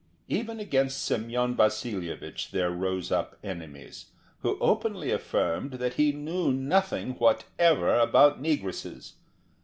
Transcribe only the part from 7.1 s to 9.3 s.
whatever about negresses.